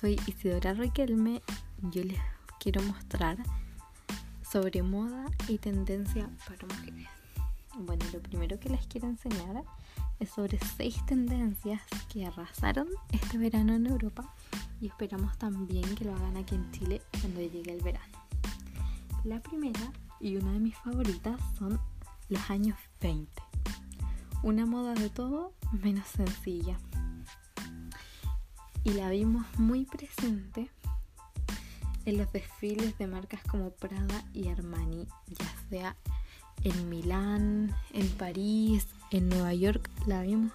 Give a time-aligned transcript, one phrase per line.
[0.00, 1.42] soy Isidora Riquelme
[1.92, 2.18] yo les
[2.58, 3.36] quiero mostrar
[4.50, 7.06] sobre moda y tendencia para mujeres.
[7.76, 9.62] Bueno, lo primero que les quiero enseñar
[10.18, 14.34] es sobre seis tendencias que arrasaron este verano en Europa
[14.80, 18.18] y esperamos también que lo hagan aquí en Chile cuando llegue el verano.
[19.24, 21.78] La primera y una de mis favoritas son
[22.30, 23.30] los años 20.
[24.42, 26.78] Una moda de todo menos sencilla
[28.84, 30.70] y la vimos muy presente
[32.06, 35.96] en los desfiles de marcas como Prada y Armani, ya sea
[36.62, 40.52] en Milán, en París, en Nueva York, la vimos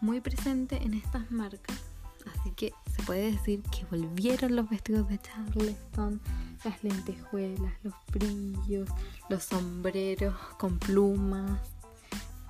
[0.00, 1.76] muy presente en estas marcas,
[2.26, 6.20] así que se puede decir que volvieron los vestidos de Charleston,
[6.64, 8.88] las lentejuelas, los brillos,
[9.28, 11.60] los sombreros con plumas,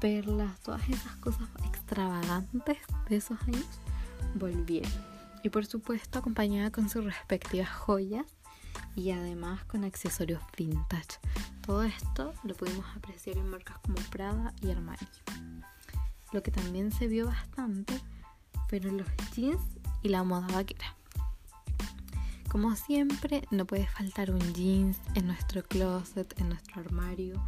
[0.01, 2.79] perlas, todas esas cosas extravagantes
[3.09, 3.67] de esos años
[4.35, 4.91] volvieron.
[5.43, 8.27] Y por supuesto acompañada con sus respectivas joyas
[8.95, 11.19] y además con accesorios vintage.
[11.65, 14.99] Todo esto lo pudimos apreciar en marcas como Prada y Armani.
[16.33, 18.01] Lo que también se vio bastante
[18.69, 19.61] fueron los jeans
[20.03, 20.97] y la moda vaquera.
[22.49, 27.43] Como siempre, no puede faltar un jeans en nuestro closet, en nuestro armario.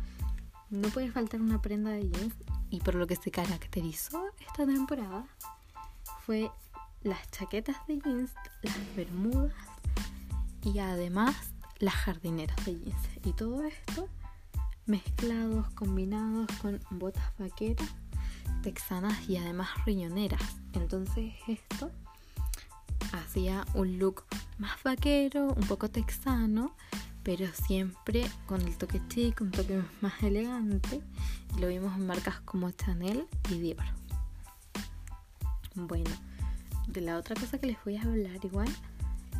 [0.70, 2.34] No puede faltar una prenda de jeans
[2.70, 5.24] y por lo que se caracterizó esta temporada
[6.28, 6.50] fue
[7.04, 9.54] las chaquetas de jeans, las bermudas
[10.62, 11.34] y además
[11.78, 13.08] las jardineras de jeans.
[13.24, 14.10] Y todo esto
[14.84, 17.88] mezclados, combinados con botas vaqueras,
[18.62, 20.42] texanas y además riñoneras.
[20.74, 21.90] Entonces esto
[23.14, 24.24] hacía un look
[24.58, 26.76] más vaquero, un poco texano,
[27.22, 31.00] pero siempre con el toque chic, un toque más elegante.
[31.56, 34.07] Y lo vimos en marcas como Chanel y Dior.
[35.86, 36.10] Bueno,
[36.88, 38.68] de la otra cosa que les voy a hablar igual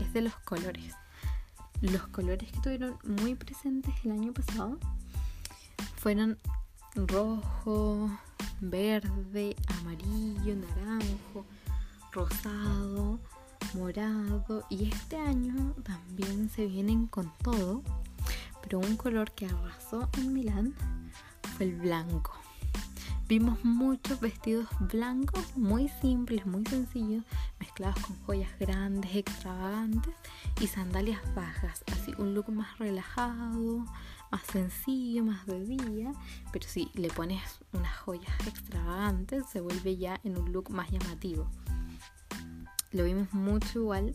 [0.00, 0.94] es de los colores.
[1.80, 4.78] Los colores que estuvieron muy presentes el año pasado
[5.96, 6.38] fueron
[6.94, 8.08] rojo,
[8.60, 11.44] verde, amarillo, naranjo,
[12.12, 13.18] rosado,
[13.74, 17.82] morado y este año también se vienen con todo,
[18.62, 20.74] pero un color que arrasó en Milán
[21.56, 22.32] fue el blanco.
[23.28, 27.24] Vimos muchos vestidos blancos, muy simples, muy sencillos,
[27.60, 30.14] mezclados con joyas grandes, extravagantes
[30.62, 31.84] y sandalias bajas.
[31.92, 33.84] Así un look más relajado,
[34.30, 36.12] más sencillo, más de día.
[36.54, 37.42] Pero si le pones
[37.74, 41.50] unas joyas extravagantes, se vuelve ya en un look más llamativo.
[42.92, 44.14] Lo vimos mucho igual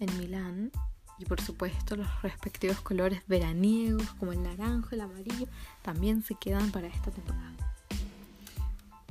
[0.00, 0.70] en Milán.
[1.18, 5.46] Y por supuesto los respectivos colores veraniegos como el naranjo, el amarillo,
[5.80, 7.73] también se quedan para esta temporada.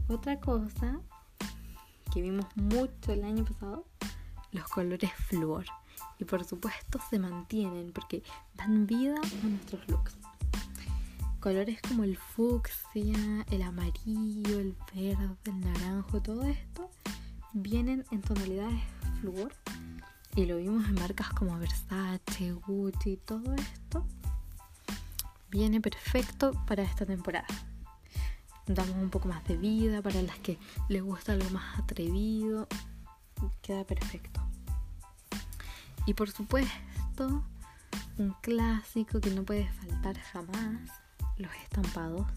[0.09, 0.99] Otra cosa
[2.13, 3.87] que vimos mucho el año pasado,
[4.51, 5.65] los colores flúor.
[6.19, 8.21] Y por supuesto se mantienen porque
[8.55, 10.17] dan vida a nuestros looks.
[11.39, 16.91] Colores como el fucsia, el amarillo, el verde, el naranjo, todo esto
[17.53, 18.81] vienen en tonalidades
[19.19, 19.53] flúor
[20.35, 24.05] y lo vimos en marcas como Versace, Gucci, todo esto
[25.49, 27.47] viene perfecto para esta temporada
[28.67, 30.57] damos un poco más de vida para las que
[30.89, 32.67] les gusta lo más atrevido.
[33.61, 34.41] Queda perfecto.
[36.05, 37.43] Y por supuesto,
[38.17, 40.89] un clásico que no puede faltar jamás,
[41.37, 42.27] los estampados,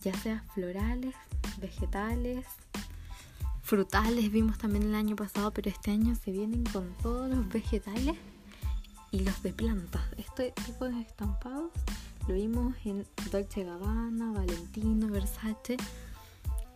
[0.00, 1.14] ya sea florales,
[1.60, 2.46] vegetales,
[3.62, 8.16] frutales, vimos también el año pasado, pero este año se vienen con todos los vegetales
[9.10, 10.02] y los de plantas.
[10.16, 11.70] Este tipo de estampados
[12.28, 15.76] lo vimos en Dolce Gabbana, Valentino, Versace.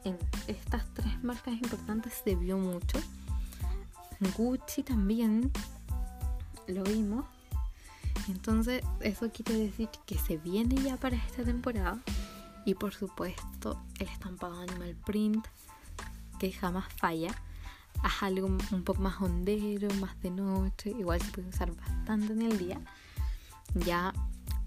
[0.05, 2.99] En estas tres marcas importantes se vio mucho.
[4.37, 5.51] Gucci también
[6.67, 7.25] lo vimos.
[8.29, 11.99] Entonces eso quiere decir que se viene ya para esta temporada.
[12.65, 15.47] Y por supuesto el estampado animal print
[16.41, 17.35] que jamás falla.
[18.03, 20.91] Haz algo un poco más hondero, más de noche.
[20.91, 22.81] Igual se puede usar bastante en el día.
[23.75, 24.12] Ya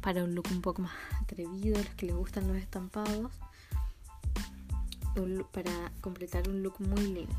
[0.02, 3.32] para un look un poco más atrevido, los que les gustan los estampados,
[5.52, 7.36] para completar un look muy lindo.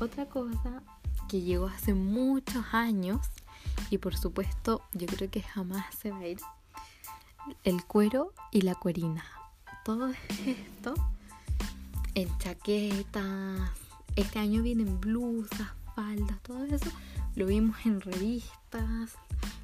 [0.00, 0.82] Otra cosa
[1.28, 3.26] que llegó hace muchos años
[3.90, 6.38] y por supuesto yo creo que jamás se va a ir,
[7.64, 9.24] el cuero y la cuerina.
[9.84, 10.10] Todo
[10.46, 10.94] esto
[12.14, 13.70] en chaquetas,
[14.16, 16.90] este año vienen blusas, faldas, todo eso
[17.34, 19.12] lo vimos en revistas,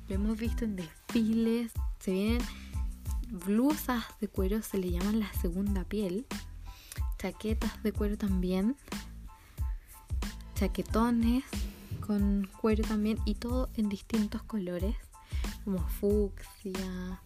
[0.09, 2.43] lo hemos visto en desfiles, se vienen
[3.31, 6.27] blusas de cuero, se le llaman la segunda piel,
[7.19, 8.77] chaquetas de cuero también,
[10.55, 11.45] chaquetones
[12.07, 14.97] con cuero también y todo en distintos colores
[15.65, 17.21] como fucsia,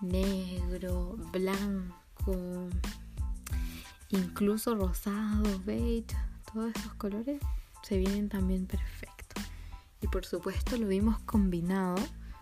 [0.00, 2.68] negro, blanco,
[4.10, 6.16] incluso rosado, beige,
[6.52, 7.40] todos esos colores
[7.82, 9.01] se vienen también perfectos.
[10.02, 11.94] Y por supuesto lo vimos combinado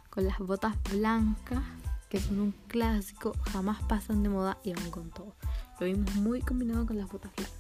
[0.09, 1.63] con las botas blancas,
[2.09, 5.37] que son un clásico, jamás pasan de moda y van con todo.
[5.79, 7.55] Lo vimos muy combinado con las botas blancas.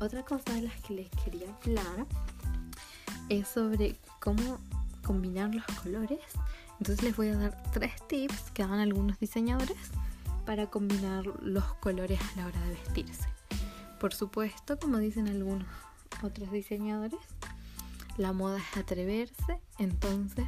[0.00, 2.06] Otra cosa de las que les quería hablar
[3.28, 4.58] es sobre cómo
[5.04, 6.20] combinar los colores.
[6.78, 9.76] Entonces les voy a dar tres tips que dan algunos diseñadores
[10.46, 13.28] para combinar los colores a la hora de vestirse.
[14.00, 15.66] Por supuesto, como dicen algunos
[16.22, 17.20] otros diseñadores,
[18.18, 19.60] la moda es atreverse.
[19.78, 20.46] Entonces,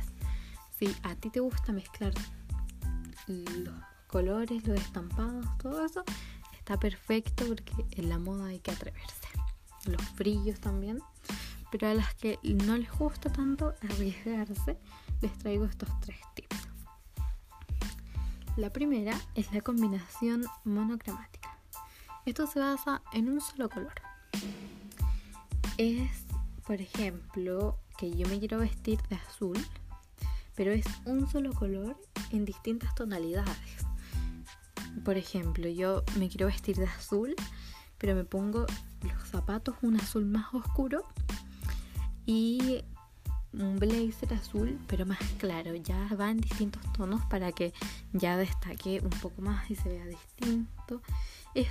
[0.79, 2.13] si a ti te gusta mezclar
[3.27, 3.75] los
[4.09, 6.05] colores, los estampados, todo eso,
[6.59, 9.29] está perfecto porque en la moda hay que atreverse.
[9.87, 11.01] Los brillos también.
[11.71, 14.77] Pero a las que no les gusta tanto arriesgarse,
[15.21, 16.57] les traigo estos tres tips.
[18.57, 21.57] La primera es la combinación monocromática.
[22.27, 23.95] Esto se basa en un solo color.
[25.79, 26.11] Es,
[26.71, 29.59] por ejemplo, que yo me quiero vestir de azul,
[30.55, 31.97] pero es un solo color
[32.31, 33.85] en distintas tonalidades.
[35.05, 37.35] Por ejemplo, yo me quiero vestir de azul,
[37.99, 38.67] pero me pongo
[39.03, 41.03] los zapatos un azul más oscuro
[42.25, 42.85] y
[43.53, 47.73] un blazer azul pero más claro ya va en distintos tonos para que
[48.13, 51.03] ya destaque un poco más y se vea distinto
[51.55, 51.67] es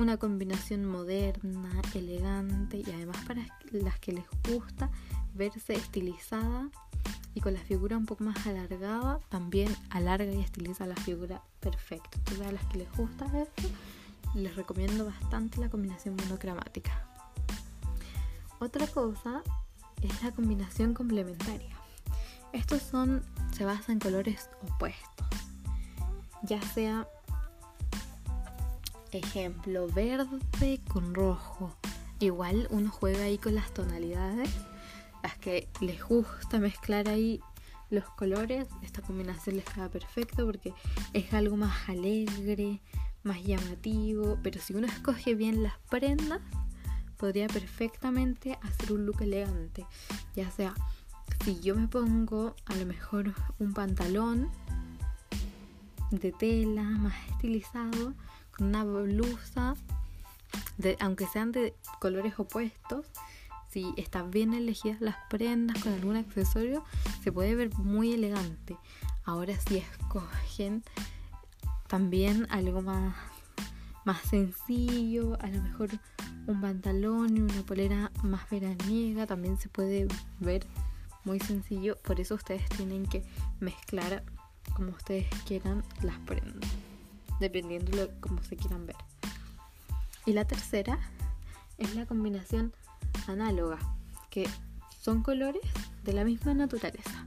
[0.00, 4.90] una combinación moderna elegante y además para las que les gusta
[5.34, 6.68] verse estilizada
[7.34, 12.18] y con la figura un poco más alargada también alarga y estiliza la figura perfecto
[12.18, 13.68] entonces a las que les gusta esto
[14.34, 17.06] les recomiendo bastante la combinación monocromática
[18.62, 19.42] otra cosa
[20.02, 21.74] es la combinación complementaria.
[22.52, 23.22] Estos son,
[23.56, 25.26] se basa en colores opuestos.
[26.42, 27.08] Ya sea,
[29.18, 31.74] ejemplo, verde con rojo.
[32.18, 34.50] Igual uno juega ahí con las tonalidades,
[35.22, 37.40] las que les gusta mezclar ahí
[37.90, 38.68] los colores.
[38.82, 40.72] Esta combinación les queda perfecto porque
[41.12, 42.80] es algo más alegre,
[43.22, 44.38] más llamativo.
[44.42, 46.40] Pero si uno escoge bien las prendas,
[47.16, 49.86] podría perfectamente hacer un look elegante.
[50.34, 50.74] Ya sea,
[51.44, 54.50] si yo me pongo a lo mejor un pantalón
[56.10, 58.14] de tela más estilizado,
[58.60, 59.74] una blusa,
[60.78, 63.06] de, aunque sean de colores opuestos,
[63.68, 66.84] si están bien elegidas las prendas con algún accesorio,
[67.22, 68.76] se puede ver muy elegante.
[69.24, 70.82] Ahora si escogen
[71.86, 73.14] también algo más,
[74.04, 75.90] más sencillo, a lo mejor
[76.46, 80.08] un pantalón y una polera más veraniega también se puede
[80.40, 80.66] ver
[81.24, 83.22] muy sencillo por eso ustedes tienen que
[83.60, 84.24] mezclar
[84.74, 86.70] como ustedes quieran las prendas
[87.40, 88.96] dependiendo de cómo se quieran ver
[90.26, 90.98] y la tercera
[91.78, 92.72] es la combinación
[93.26, 93.78] análoga
[94.30, 94.48] que
[95.00, 95.62] son colores
[96.04, 97.26] de la misma naturaleza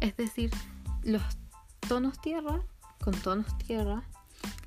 [0.00, 0.50] es decir
[1.02, 1.22] los
[1.88, 2.62] tonos tierra
[3.02, 4.04] con tonos tierra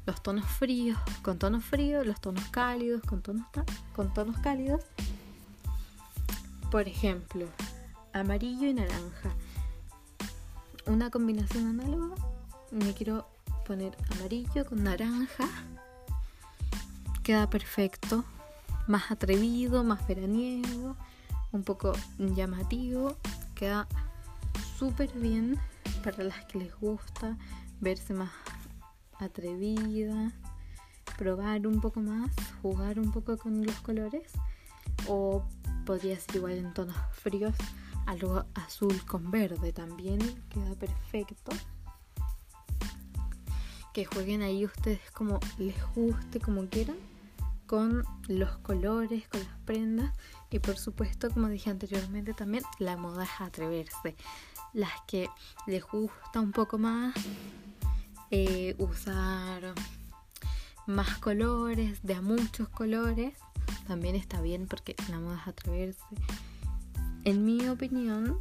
[0.05, 3.45] los tonos fríos con tonos fríos, los tonos cálidos con tonos,
[3.95, 4.81] con tonos cálidos.
[6.71, 7.45] Por ejemplo,
[8.13, 9.29] amarillo y naranja.
[10.87, 12.15] Una combinación análoga.
[12.71, 13.27] Me quiero
[13.69, 15.47] poner amarillo con naranja.
[17.21, 18.25] Queda perfecto.
[18.87, 20.95] Más atrevido, más veraniego.
[21.51, 23.15] Un poco llamativo.
[23.53, 23.87] Queda
[24.79, 25.59] súper bien
[26.03, 27.37] para las que les gusta
[27.79, 28.31] verse más
[29.19, 30.31] atrevida,
[31.19, 32.31] probar un poco más,
[32.63, 34.31] jugar un poco con los colores
[35.07, 35.45] o
[35.85, 37.53] podría ser igual en tonos fríos,
[38.07, 41.51] algo azul con verde también queda perfecto.
[43.99, 46.95] Que jueguen ahí ustedes como les guste, como quieran,
[47.67, 50.13] con los colores, con las prendas
[50.49, 54.15] y por supuesto, como dije anteriormente también, la moda es atreverse.
[54.71, 55.29] Las que
[55.67, 57.13] les gusta un poco más
[58.31, 59.73] eh, usar
[60.87, 63.33] más colores, de a muchos colores,
[63.85, 65.99] también está bien porque la moda es atreverse.
[67.25, 68.39] En mi opinión,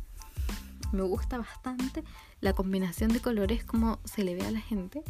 [0.92, 2.04] me gusta bastante
[2.40, 5.02] la combinación de colores como se le ve a la gente,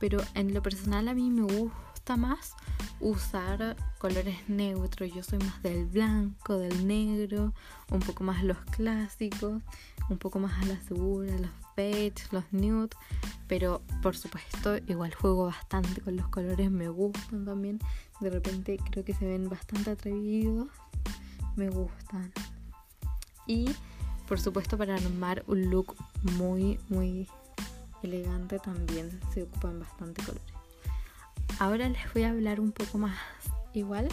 [0.00, 2.54] pero en lo personal a mí me gusta más
[3.00, 5.12] usar colores neutros.
[5.12, 7.52] Yo soy más del blanco, del negro,
[7.90, 9.62] un poco más los clásicos,
[10.08, 12.96] un poco más a la segura, los beige, los nude,
[13.48, 17.78] pero por supuesto igual juego bastante con los colores, me gustan también,
[18.20, 20.68] de repente creo que se ven bastante atrevidos,
[21.56, 22.32] me gustan.
[23.46, 23.74] y
[24.26, 25.94] por supuesto para armar un look
[26.38, 27.28] muy muy
[28.02, 30.46] elegante también se ocupan bastante colores.
[31.58, 33.16] Ahora les voy a hablar un poco más
[33.72, 34.08] igual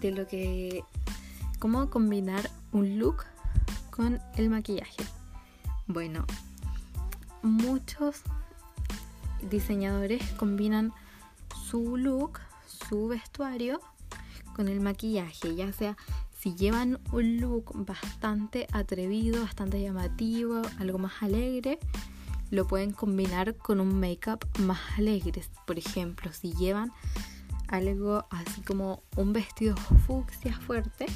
[0.00, 0.84] de lo que
[1.58, 3.24] cómo combinar un look
[3.90, 5.04] con el maquillaje.
[5.86, 6.24] Bueno,
[7.42, 8.22] muchos
[9.50, 10.92] diseñadores combinan
[11.68, 13.80] su look, su vestuario
[14.52, 15.96] con el maquillaje, ya sea
[16.38, 21.78] si llevan un look bastante atrevido, bastante llamativo, algo más alegre,
[22.50, 25.42] lo pueden combinar con un make-up más alegre.
[25.66, 26.90] Por ejemplo, si llevan
[27.68, 31.06] algo así como un vestido fucsia fuerte,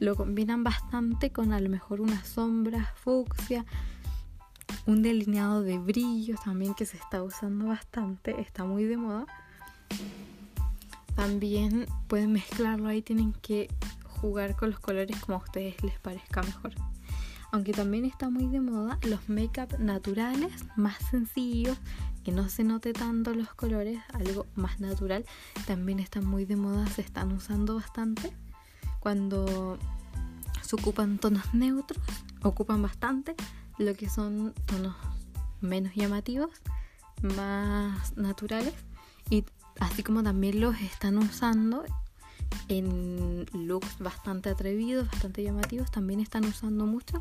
[0.00, 3.64] lo combinan bastante con a lo mejor unas sombras fucsia,
[4.86, 9.26] un delineado de brillos también que se está usando bastante, está muy de moda.
[11.14, 13.68] También pueden mezclarlo ahí, tienen que
[14.04, 16.72] jugar con los colores como a ustedes les parezca mejor
[17.52, 21.76] aunque también está muy de moda los make-up naturales, más sencillos,
[22.24, 25.26] que no se note tanto los colores, algo más natural,
[25.66, 28.32] también están muy de moda, se están usando bastante.
[29.00, 29.78] Cuando
[30.62, 32.02] se ocupan tonos neutros,
[32.42, 33.34] ocupan bastante
[33.76, 34.96] lo que son tonos
[35.60, 36.50] menos llamativos,
[37.36, 38.74] más naturales
[39.28, 39.44] y
[39.80, 41.84] así como también los están usando
[42.68, 47.18] en looks bastante atrevidos, bastante llamativos, también están usando mucho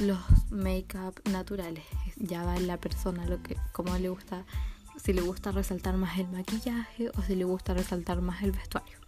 [0.00, 0.18] los
[0.50, 1.84] make-up naturales.
[2.16, 4.44] Ya va en la persona lo que, como le gusta,
[5.02, 8.98] si le gusta resaltar más el maquillaje o si le gusta resaltar más el vestuario.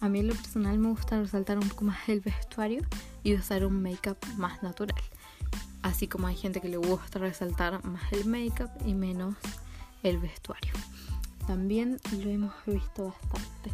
[0.00, 2.82] A mí en lo personal me gusta resaltar un poco más el vestuario
[3.22, 5.02] y usar un make-up más natural.
[5.82, 9.36] Así como hay gente que le gusta resaltar más el make-up y menos
[10.02, 10.72] el vestuario.
[11.46, 13.72] También lo hemos visto bastante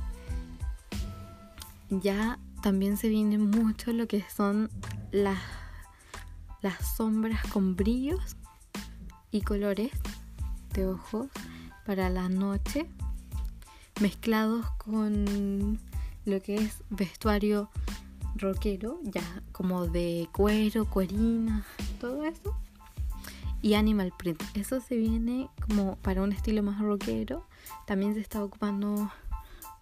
[2.01, 4.71] ya también se viene mucho lo que son
[5.11, 5.39] las,
[6.63, 8.37] las sombras con brillos
[9.31, 9.91] y colores
[10.73, 11.27] de ojos
[11.85, 12.87] para la noche
[14.01, 15.79] mezclados con
[16.25, 17.69] lo que es vestuario
[18.37, 21.67] rockero, ya como de cuero, cuerina,
[22.01, 22.57] todo eso.
[23.63, 24.43] Y animal print.
[24.55, 27.47] Eso se viene como para un estilo más rockero.
[27.87, 29.11] También se está ocupando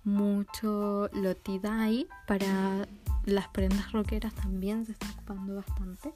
[0.05, 2.87] mucho lotidai para
[3.27, 6.15] las prendas roqueras también se está ocupando bastante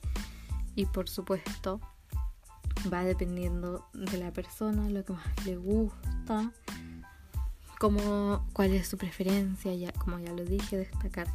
[0.74, 1.80] y por supuesto
[2.92, 6.50] va dependiendo de la persona lo que más le gusta
[7.78, 11.26] como cuál es su preferencia ya como ya lo dije destacar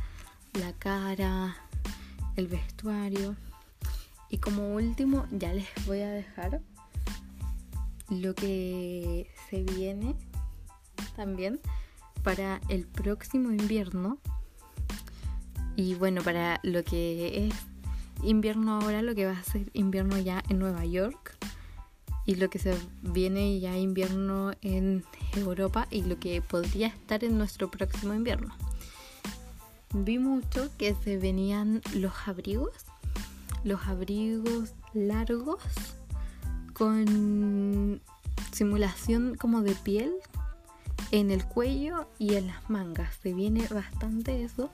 [0.54, 1.56] la cara
[2.36, 3.36] el vestuario
[4.30, 6.62] y como último ya les voy a dejar
[8.10, 10.16] lo que se viene
[11.16, 11.60] también
[12.24, 14.20] para el próximo invierno
[15.76, 17.54] y bueno, para lo que es
[18.24, 21.38] invierno ahora, lo que va a ser invierno ya en Nueva York
[22.26, 25.04] y lo que se viene ya invierno en
[25.36, 28.54] Europa y lo que podría estar en nuestro próximo invierno.
[29.94, 32.74] Vi mucho que se venían los abrigos,
[33.64, 35.62] los abrigos largos
[36.74, 38.02] con
[38.52, 40.14] simulación como de piel
[41.12, 43.16] en el cuello y en las mangas.
[43.22, 44.70] Se viene bastante eso,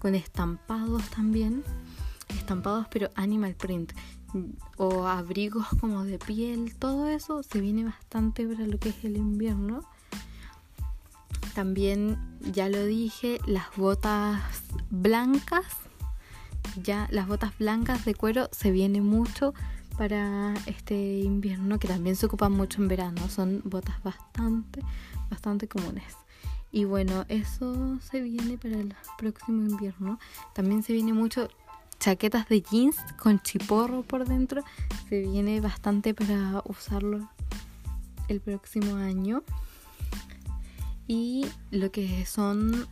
[0.00, 1.64] con estampados también,
[2.28, 3.92] estampados pero animal print
[4.76, 9.16] o abrigos como de piel, todo eso se viene bastante para lo que es el
[9.16, 9.82] invierno.
[11.54, 12.18] También
[12.52, 14.40] ya lo dije, las botas
[14.90, 15.64] blancas,
[16.82, 19.54] ya las botas blancas de cuero se viene mucho
[19.96, 24.82] para este invierno que también se ocupan mucho en verano, son botas bastante
[25.30, 26.16] bastante comunes.
[26.70, 30.18] Y bueno, eso se viene para el próximo invierno.
[30.54, 31.48] También se viene mucho
[31.98, 34.62] chaquetas de jeans con chiporro por dentro.
[35.08, 37.28] Se viene bastante para usarlo
[38.28, 39.42] el próximo año.
[41.06, 42.86] Y lo que son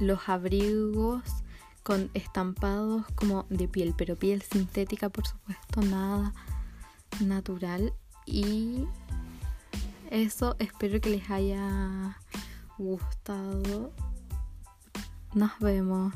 [0.00, 1.22] los abrigos
[1.84, 6.32] con estampados como de piel, pero piel sintética por supuesto, nada
[7.20, 7.92] natural.
[8.26, 8.86] Y
[10.10, 12.18] eso espero que les haya
[12.78, 13.92] gustado.
[15.34, 16.14] Nos vemos.